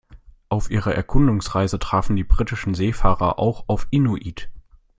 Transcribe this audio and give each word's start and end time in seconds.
Auf 0.49 0.71
ihrer 0.71 0.95
Erkundungsreise 0.95 1.77
trafen 1.77 2.15
die 2.15 2.23
britischen 2.23 2.73
Seefahrer 2.73 3.37
auch 3.37 3.65
auf 3.69 3.85
Inuit. 3.91 4.49